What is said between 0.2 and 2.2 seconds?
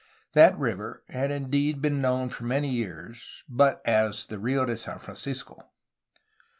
That river had indeed been